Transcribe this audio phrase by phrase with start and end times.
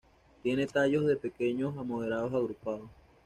[0.41, 2.89] Tiene tallos de pequeños a moderados, agrupados.